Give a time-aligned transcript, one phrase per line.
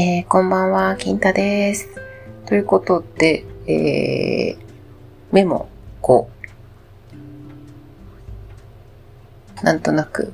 [0.00, 1.88] えー、こんばんは、金太です。
[2.46, 4.58] ということで、えー、
[5.32, 5.68] メモ
[6.02, 6.26] 5。
[9.64, 10.32] なんとなく、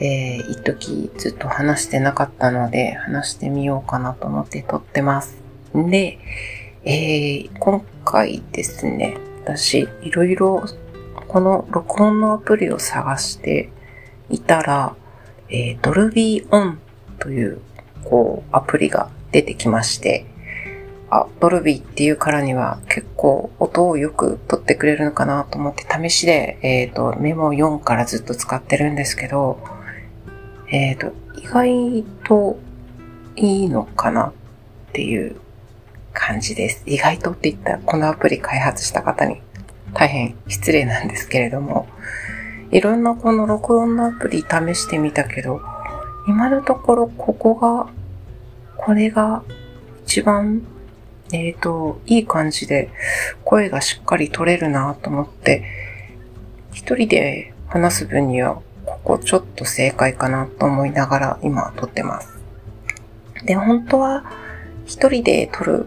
[0.00, 5.38] えー、一時ずっと話してなかったので、話してみようかなと思って撮ってます。
[5.74, 6.18] で、
[6.84, 9.16] えー、今回ですね、
[9.46, 10.66] 私、いろいろ、
[11.26, 13.70] この録音のアプリを探して
[14.28, 14.94] いたら、
[15.48, 16.78] えー、ドルビーオン
[17.18, 17.62] という、
[18.08, 20.26] こう、アプリが出てきまして、
[21.10, 29.58] あ、ドルビーっていうからには結構音をよく取ってくれるのかなと思って試しで、えっ、ー、と、メモ4からずっと使ってるんですけど、
[30.70, 32.58] えっ、ー、と、意外と
[33.36, 34.32] いいのかなっ
[34.92, 35.36] ていう
[36.12, 36.82] 感じです。
[36.86, 39.42] 意外とって言ったらこのアプリ開発した方に
[39.92, 41.86] 大変失礼なんですけれども、
[42.72, 45.60] いろんなこの録音のアプリ試してみたけど、
[46.26, 47.88] 今のところここが、
[48.86, 49.42] これが
[50.04, 50.62] 一番、
[51.32, 52.88] えっ、ー、と、いい感じで
[53.42, 55.64] 声がしっかり取れるなと思って、
[56.72, 62.38] 一人で話す分にはここちょっと正解かなと思いながら今撮ってます。
[63.44, 64.24] で、本当は
[64.84, 65.86] 一人で撮る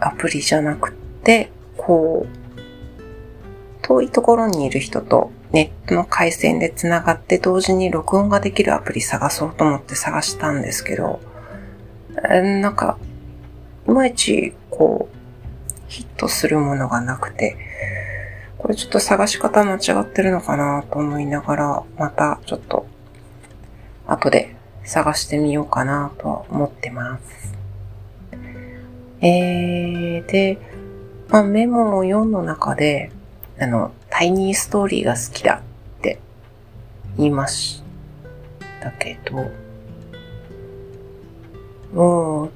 [0.00, 11.20] アプリじゃなくて、こう、遠いところにいる人とネットの回線で繋がって同時に録音ができるアプリ探そうと思って探したんですけど、
[12.28, 12.98] なんか、
[13.86, 15.16] いまいち、こう、
[15.88, 17.56] ヒットするものがなくて、
[18.58, 22.86] これちょっと探し方間違ってるのかなと思いながら、またちょっと、
[24.06, 27.54] 後で探してみようかなと思ってます。
[29.20, 30.58] えー、で、
[31.28, 33.10] まあ、メモの4の中で、
[33.58, 35.62] あの、タイニーストーリーが好きだ
[35.98, 36.20] って
[37.16, 37.82] 言いまし
[38.80, 39.50] たけど、
[41.92, 42.50] もう、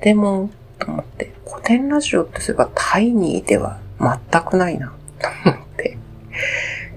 [0.00, 5.98] でも、と思って、古典ラジオってそういえばタイニーでは全くないな、と思って。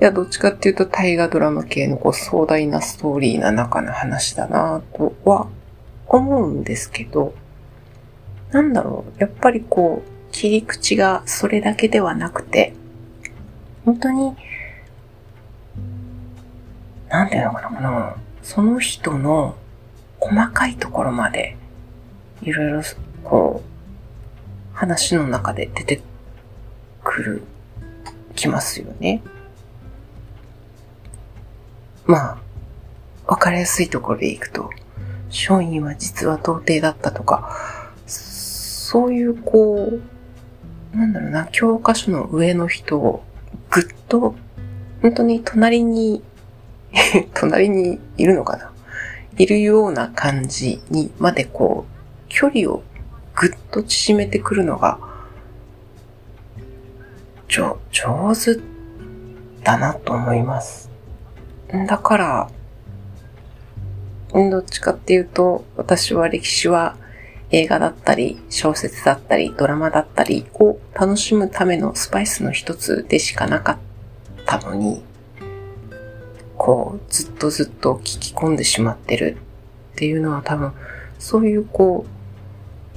[0.02, 5.48] いや、どっちかっていうと大河ドラマ系のこう壮大なストーリーな中の話だなとは
[6.08, 7.34] 思うんですけど、
[8.52, 12.74] なんだろう、やっぱりこう、切り口がそれだけではなくて、
[13.86, 14.36] 本当に、
[17.10, 19.56] なんていうのかな、この、その人の
[20.20, 21.56] 細かいところまで、
[22.46, 22.82] いろいろ、
[23.24, 26.02] こう、話の中で出て
[27.04, 27.44] くる、
[28.36, 29.22] きますよね。
[32.06, 32.38] まあ、
[33.26, 34.70] わかりやすいところでいくと、
[35.30, 39.90] 松陰は実は童貞だったとか、そういうこ
[40.94, 43.24] う、なんだろうな、教科書の上の人を
[43.72, 44.36] ぐっと、
[45.02, 46.24] 本当に隣に
[47.34, 48.72] 隣にいるのかな？
[49.38, 51.95] いるような感じにまでこう、
[52.30, 52.84] 距離を
[53.36, 55.00] ぐっと縮めてくるのが、
[57.48, 58.60] ちょ、上手
[59.64, 60.90] だなと思います。
[61.88, 62.50] だから、
[64.34, 66.98] どっちかっていうと、私は歴史は
[67.52, 73.78] 映画だったり、小説だったり、ドラマだったりを楽しむためのスパイスの一つでしかなかっ
[74.46, 75.04] たのに、
[76.58, 79.38] こう、ずっとずっと聞き込んでしまってる
[79.94, 80.74] っていうのは多分、
[81.20, 82.15] そういうこう、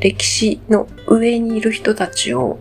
[0.00, 2.58] 歴史の上にいる人たちを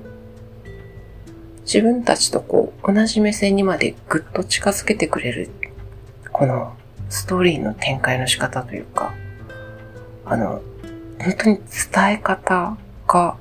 [1.62, 5.50] 自分たちとこう、同じ目線にまでぐっと近づけてくれる、
[6.32, 6.76] この
[7.10, 9.14] ストーリーの展開の仕方というか、
[10.26, 10.62] あの、
[11.20, 12.78] 本当に伝え方
[13.08, 13.38] が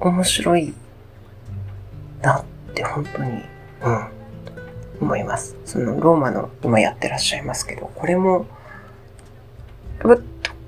[0.00, 0.74] 面白い
[2.22, 2.44] なっ
[2.74, 3.42] て本当に、
[3.82, 4.06] うん、
[5.02, 5.56] 思います。
[5.64, 8.46] そのローマの今やってらっしゃいますけど、これも、
[9.98, 10.18] と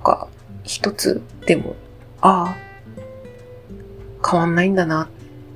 [0.03, 0.27] か
[0.69, 1.75] 一つでも、
[2.21, 5.09] ああ、変わんないんだな、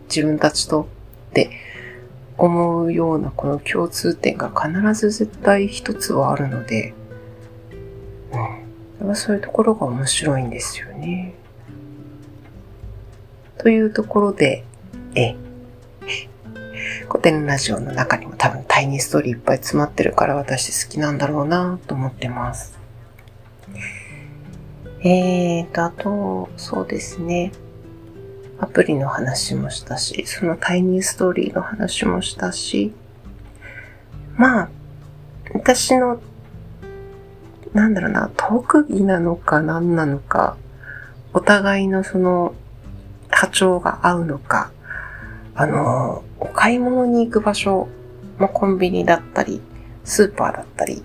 [0.10, 0.88] 自分たちと
[1.30, 1.52] って
[2.36, 6.96] 思うようなこの共通点が必ず絶対一つはあるので、
[9.00, 11.36] うんそういうところが面白いんですよね。
[13.60, 14.64] というところで、
[15.14, 15.36] え、
[17.08, 22.83] 古典ラジオの中にも多分タイニーストーリーいっぱい詰まってるから私好きなんだろうなと思ってます。
[25.04, 27.52] えーと、あと、そうですね。
[28.60, 32.94] アプリの話もしたし、そのタイニーストーリーの話もしたし、
[34.38, 34.70] まあ、
[35.54, 36.22] 私の
[37.74, 40.58] なんだろうな、特技なのか何なのか、
[41.34, 42.54] お互いのその
[43.30, 44.72] 波長が合うのか、
[45.56, 47.88] あの、お買い物に行く場所
[48.38, 49.60] もコンビニだったり、
[50.04, 51.04] スーパーだったり、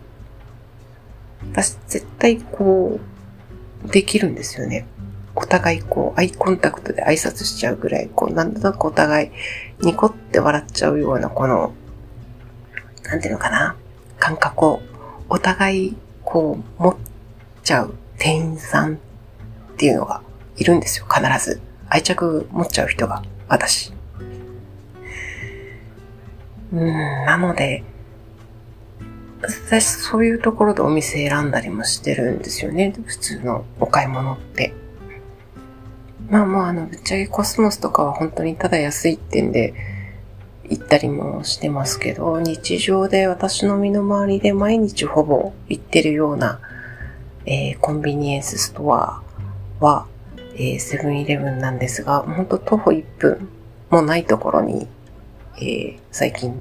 [1.53, 3.18] 私絶対こう、
[3.85, 4.87] できるんですよね。
[5.35, 9.31] お互いこう、アイコンタクトで挨拶しちゃうぐらい、こう、なんとなくお互い
[9.81, 11.73] ニコって笑っちゃうような、この、
[13.05, 13.77] なんていうのかな、
[14.19, 14.83] 感覚を
[15.29, 16.97] お互いこう、持っ
[17.63, 18.99] ちゃう店員さんっ
[19.77, 20.21] ていうのが
[20.57, 21.63] いるんですよ、必ず。
[21.89, 23.95] 愛着持っちゃう人が、私。
[26.71, 26.87] うん、
[27.25, 27.83] なので、
[29.43, 32.95] 私そういうところでお店選んだりもしてるんですよね。
[33.05, 34.75] 普通のお買い物って。
[36.29, 39.75] まあまあ、あの、ぶっちゃけコスモスとかは本当にただ安いってんで、
[40.71, 46.61] 行ったりもしてますけど、日常で私の身の回りで毎日ほぼ行ってるような、
[47.47, 49.23] えー、コンビニエンスストア
[49.81, 50.07] は、
[50.55, 53.49] えー、セブンイレブンなんですが、ほんと徒歩1分
[53.91, 54.87] もないところに、
[55.57, 56.61] えー、最近、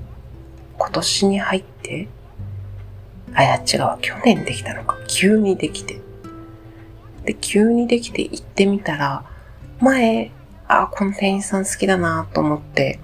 [0.78, 2.08] 今年に入って、
[3.34, 4.98] あ、や、違う、去年できたのか。
[5.08, 6.00] 急にできて。
[7.26, 9.24] で、急にできて行ってみたら、
[9.80, 10.32] 前、
[10.68, 13.00] あ、この店員さん好きだなと思って、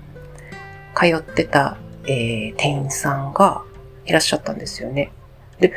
[0.95, 3.63] 通ってた、えー、店員さんが
[4.05, 5.11] いらっしゃったんですよね。
[5.59, 5.73] で、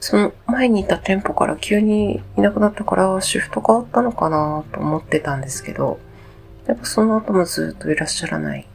[0.00, 5.98] その前にいた店舗から急にいなくなったからシフト変わったのかなと思ってたんですけど、
[6.66, 8.66] やっぱその後もずっといらっしゃらない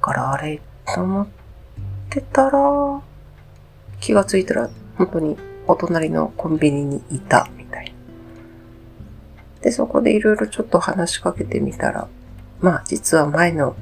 [0.00, 0.60] からあれ
[0.94, 1.26] と思っ
[2.10, 3.02] てたら、
[4.00, 7.86] 気がついたら本当にお隣のコンビニにいたみたい。
[7.86, 7.92] な
[9.62, 12.08] で、そこでいろいろちょっと話しかけてみたら、
[12.60, 13.76] まあ実は前の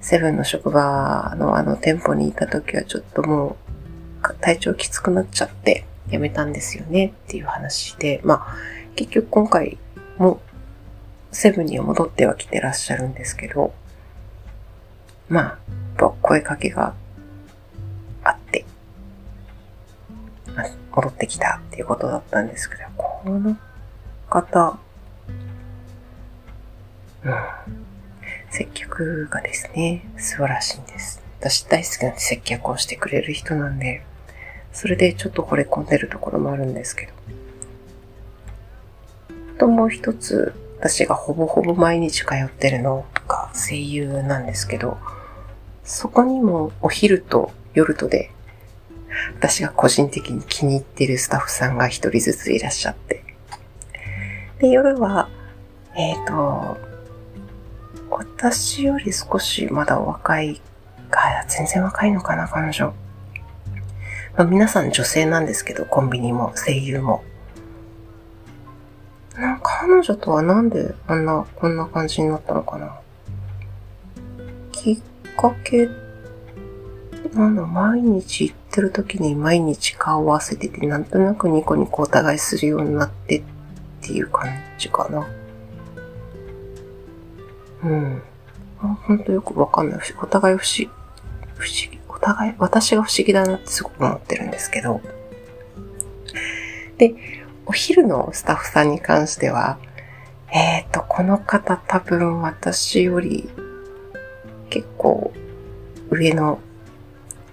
[0.00, 3.56] セブンの職場のあの店舗にいた時はちょっとも
[4.22, 8.56] う体調きつくなっちゃって辞めたんですよねっていう話で、まあ
[8.94, 9.78] 結局今回
[10.18, 10.40] も
[11.32, 13.74] セブンには戻っては来てらっしゃるんですけど、
[15.28, 15.58] ま
[15.98, 16.94] あ、声かけがあ
[20.96, 23.56] 戻ってきたっていうことだったんですけど、この
[24.30, 24.78] 方、
[27.22, 27.34] うん、
[28.50, 31.22] 接客がですね、素晴らしいんです。
[31.38, 34.06] 私大好きな接客をしてくれる人なんで、
[34.72, 37.12] それでちょっと惚れ込んでるところもあるんですけど。
[39.56, 44.96] あともう一つ、私がほぼほぼ毎日通ってるのが声優なんですけど、
[45.84, 48.30] そこにもお昼と夜とで、
[49.34, 53.24] 私が個人的に気に入ってるスタッフさんが一人ずついらっしゃって、
[54.58, 55.28] で、夜は、
[55.94, 56.78] えっ、ー、と、
[58.10, 60.60] 私より少しまだ若い
[61.10, 62.94] か、全然若いのかな、彼女。
[64.36, 67.24] まあ、皆さん女性なんですけど、コンビニも声優も。
[69.34, 72.98] な彼女とはなんであんな、こんな感じになったのかな。
[74.72, 74.98] きっ
[75.36, 75.88] かけ、
[77.34, 83.42] なんだ、毎日ってる時に毎日顔を合わせてて、なんとなくニコニコお互いするようになってっ
[84.02, 85.26] ていう感じかな。
[87.84, 88.22] うん。
[88.78, 90.00] ほんとよくわかんない。
[90.22, 90.90] お互い不思議、
[91.56, 95.00] 不思議、お互い、私が不思議だなってすごく思ってるんですけど。
[96.98, 97.14] で、
[97.64, 99.78] お昼のスタッフさんに関しては、
[100.52, 103.48] えっ、ー、と、この方多分私より
[104.68, 105.32] 結構
[106.10, 106.60] 上の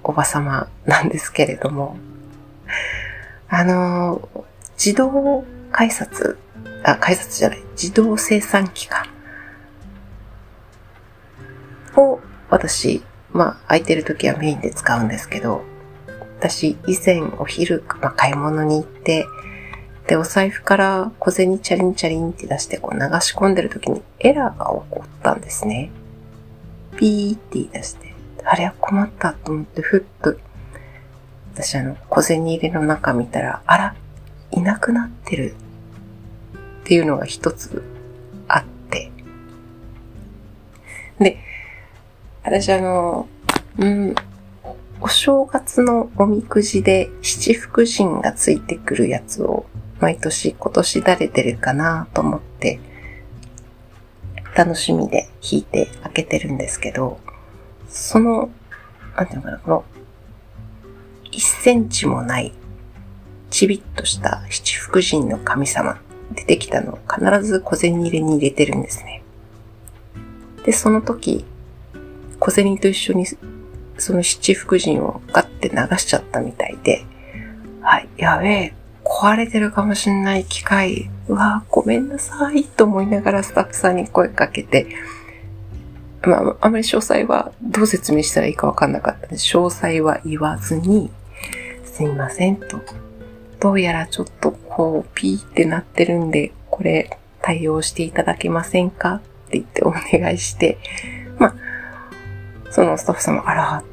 [0.03, 1.97] おばさまなんですけれども、
[3.49, 4.27] あの、
[4.77, 6.37] 自動改札
[6.83, 9.05] あ、改札じゃない、自動生産機か。
[11.95, 12.19] を
[12.49, 15.63] 私、まあ空いてる時はメインで使うんですけど、
[16.39, 19.25] 私以前お昼、まあ、買い物に行って、
[20.07, 25.89] で、お財布から小銭チャリンチャリンって出してこう流し込んでる時にエラーが起こったんですね。
[26.97, 28.12] ピーって言い出して、
[28.45, 30.35] あれは困ったと思ってふっと、
[31.53, 33.95] 私あの小銭入れの中見たら、あら、
[34.51, 35.55] いなくなってる
[36.83, 37.83] っていうのが一つ
[38.47, 39.11] あって。
[41.19, 41.37] で、
[42.43, 43.27] 私あの、
[43.77, 44.15] うん、
[45.01, 49.65] お正月のおみくじで七福神がついてくるやつを
[49.99, 52.79] 毎年今年誰出るかなと思って
[54.55, 57.19] 楽しみで引いて開けてるんですけど、
[57.93, 58.49] その、
[59.15, 59.85] なんていうのかな、この
[61.31, 62.51] 1センチもない
[63.51, 65.99] ちびっとした七福神の神様
[66.31, 69.21] 出てきたのを必ず小銭入れに入れてるんですね。
[70.65, 71.45] で、その時、
[72.39, 73.27] 小銭と一緒に
[73.99, 77.05] その七福神をガッて流しちゃったみたいで、
[77.81, 78.73] はい、やべえ、
[79.03, 84.87] 壊れてるかもしんない機械、うわごめんなさい、と思いながらスタッフさんに声かけて、
[86.23, 91.11] まあ、あまり詳細はどう説明したらいいかわかんなかったので、詳細は言わずに、
[91.85, 92.79] すいませんと。
[93.59, 100.77] どうやらちょっとこう、ピーってなってるんで、これ対応していただけませんかって言ってお願いして、
[101.37, 101.55] まあ、
[102.71, 103.83] そのスタッフさんも、あら、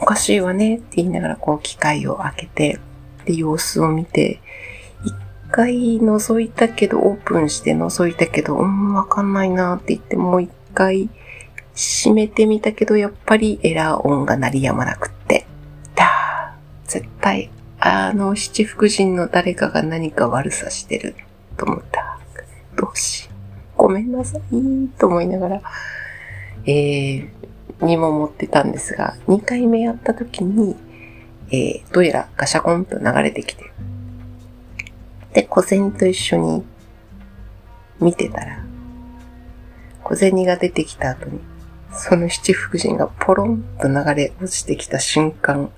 [0.00, 2.78] おかしいわねって言いながらこう機械を開けて、
[3.24, 4.40] で、様子を見て、
[5.04, 5.14] 一
[5.50, 11.08] 回覗いたけど、オープンして覗いたけど、うん、わかんないなって言って、もう一回
[11.78, 15.46] 閉めてみたけど、やっぱりエラー音が鳴りやまなくって、
[15.94, 21.14] だー、絶対、あの七福神の誰かが何か悪さしてる
[21.56, 22.18] と思った。
[22.74, 23.28] どうし
[23.76, 25.62] ごめんなさい、と思いながら、
[26.66, 27.28] えー、
[27.80, 30.74] 見守ってたんですが、2回目やった時に、
[31.52, 33.70] えー、どうやらガシャコンと流れてきて、
[35.32, 36.64] で、小銭と一緒に
[38.00, 38.64] 見てたら、
[40.02, 41.38] 小銭が出てきた後に、
[41.92, 45.70] その七福神がポロンと流れ落ちてきた瞬間、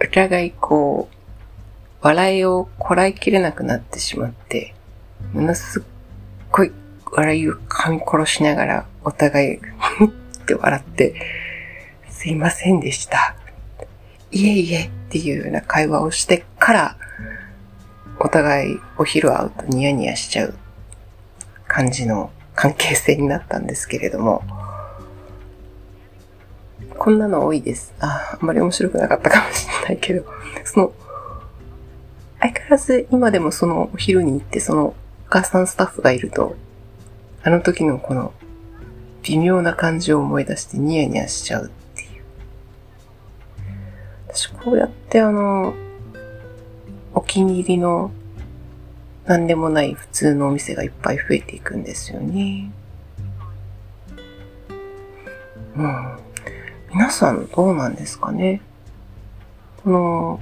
[0.00, 1.16] お互いこう、
[2.00, 4.74] 笑いをこらえきれなくなってしまって、
[5.32, 5.82] ものすっ
[6.50, 6.72] ごい
[7.12, 9.60] 笑いを噛み殺しながら、お互いっ
[10.46, 11.14] て笑って、
[12.08, 13.36] すいませんでした。
[14.30, 16.96] いえいえっていうような会話をしてから、
[18.20, 20.54] お互いお昼会うとニヤニヤしちゃう
[21.66, 24.42] 感じの関係性になったんですけれども、
[26.98, 27.94] こんなの多いです。
[28.00, 30.24] あ、あんまり面白くなかったかもしれないけど、
[30.64, 30.92] その、
[32.40, 34.94] 相変わらず今でもそのお昼に行ってそのお
[35.28, 36.56] 母さんスタッフがいると、
[37.44, 38.34] あの時のこの
[39.22, 42.24] 微妙な感じを思い出してニヤニヤしちゃうっていう。
[44.26, 45.74] 私こうやってあの、
[47.14, 48.10] お気に入りの
[49.28, 52.70] 何でもない普通のお店がいっぱい増えていくんですよね。
[55.76, 56.18] うん。
[56.90, 58.62] 皆さんどうなんですかね？
[59.84, 60.40] この、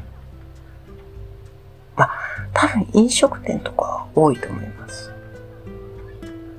[1.97, 2.13] まあ、
[2.55, 5.13] 多分飲食店とか多いと思います。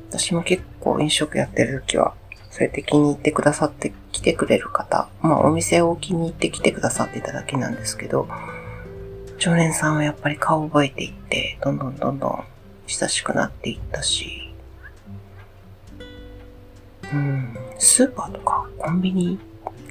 [0.10, 2.14] 私も結構飲食やってる時は、
[2.52, 8.28] そうやって気に入ってくださって来てくれる方、まあお店を気に入って来てくださってただけなんですけど、
[9.38, 12.44] 常連さんはやっぱり顔を覚えていって、どんどんどんどん
[12.88, 14.54] 親しくなっていったし、
[17.14, 19.40] うん、スーパーとかコンビニ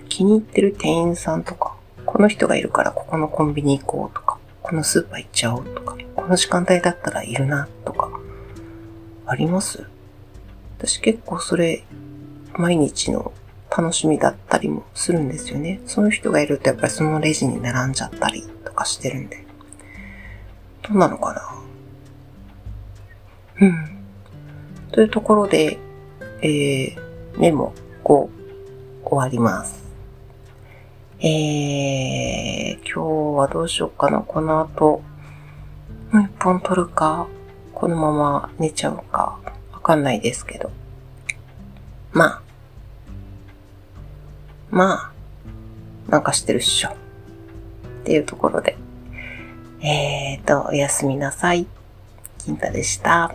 [0.09, 8.11] 気に入ってる店員さんとか、この人がいるからここのコンビニ行こうとか、このスーパー行っちゃおうとか、この時間帯だったらいるなとか、
[9.27, 9.87] あります？
[10.79, 11.85] 私結構それ、
[12.55, 13.33] 毎日の
[13.71, 15.81] 楽しみだったりもするんですよね。
[15.87, 18.45] その人がいるとやっぱりそのレジに並んじゃったり。
[18.77, 19.45] かしてるんで。
[20.83, 21.33] どうなのか
[23.59, 23.67] な？
[23.67, 23.89] うん。
[24.93, 25.79] というところで、
[26.43, 28.29] えー、メモ5
[29.05, 29.85] 終わります。
[31.19, 34.21] えー、今日はどうしようかな？
[34.21, 35.03] この後、
[36.13, 37.27] もう一本取るか、
[37.75, 39.41] このまま寝ちゃうか？
[39.73, 40.71] わかんないですけど。
[42.13, 42.43] まあ。
[44.69, 45.13] ま
[46.09, 46.95] あ、なんかしてるっしょ。
[48.07, 48.77] っていうところで。
[49.83, 51.67] えーと、おやすみなさい。
[52.39, 53.35] 金太でした。